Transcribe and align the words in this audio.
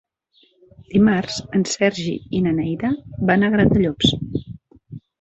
Dimarts 0.93 1.37
en 1.59 1.67
Sergi 1.73 2.15
i 2.39 2.43
na 2.49 2.57
Neida 2.63 2.93
van 3.31 3.45
a 3.51 3.55
Gratallops. 3.59 4.15